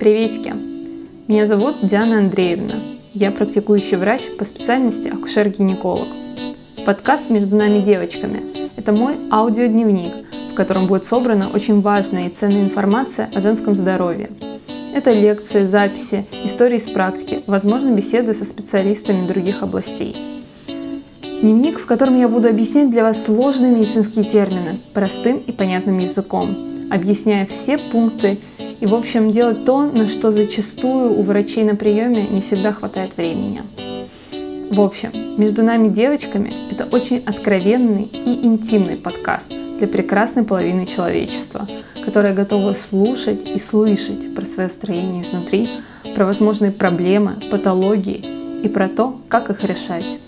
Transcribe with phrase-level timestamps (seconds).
[0.00, 0.54] Приветики!
[1.28, 2.76] Меня зовут Диана Андреевна.
[3.12, 6.08] Я практикующий врач по специальности акушер-гинеколог.
[6.86, 8.42] Подкаст «Между нами девочками»–
[8.76, 10.10] это мой аудиодневник,
[10.52, 14.30] в котором будет собрана очень важная и ценная информация о женском здоровье.
[14.94, 20.16] Это лекции, записи, истории из практики, возможно, беседы со специалистами других областей.
[21.42, 26.88] Дневник, в котором я буду объяснять для вас сложные медицинские термины простым и понятным языком,
[26.90, 28.38] объясняя все пункты
[28.80, 33.16] и, в общем, делать то, на что зачастую у врачей на приеме не всегда хватает
[33.16, 33.62] времени.
[34.70, 41.66] В общем, между нами девочками это очень откровенный и интимный подкаст для прекрасной половины человечества,
[42.04, 45.68] которая готова слушать и слышать про свое строение изнутри,
[46.14, 48.24] про возможные проблемы, патологии
[48.62, 50.18] и про то, как их решать.